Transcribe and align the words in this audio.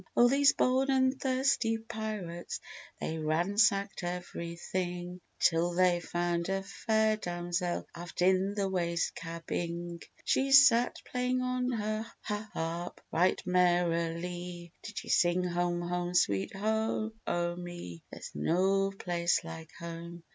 Oh, 0.17 0.27
these 0.27 0.53
bold 0.53 0.89
and 0.89 1.21
thirsty 1.21 1.77
pirates, 1.77 2.59
They 2.99 3.19
ransacked 3.19 4.03
everything, 4.03 5.21
Until 5.39 5.75
they 5.75 5.99
found 5.99 6.49
a 6.49 6.63
fair 6.63 7.17
damsel, 7.17 7.85
Aft 7.93 8.23
in 8.23 8.55
the 8.55 8.67
waist 8.67 9.13
cab 9.13 9.51
ing. 9.51 10.01
She 10.25 10.53
sat 10.53 10.97
playing 11.05 11.43
on 11.43 11.71
her 11.73 12.11
ha 12.21 12.49
a 12.55 12.89
rp, 12.89 12.97
Right 13.11 13.43
merrilie 13.45 14.71
did 14.81 14.97
she 14.97 15.09
sing: 15.09 15.43
"Home, 15.43 15.81
Home 15.83 16.15
sweet 16.15 16.55
ho 16.55 17.11
o 17.27 17.55
me, 17.55 18.01
There's 18.11 18.31
no 18.33 18.89
place 18.89 19.43
like 19.43 19.69
home. 19.77 20.23